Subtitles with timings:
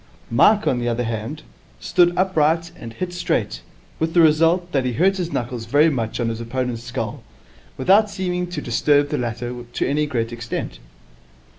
[0.31, 1.43] Mike, on the other hand,
[1.79, 3.61] stood upright and hit straight,
[3.99, 7.21] with the result that he hurt his knuckles very much on his opponent's skull,
[7.77, 10.79] without seeming to disturb the latter to any great extent.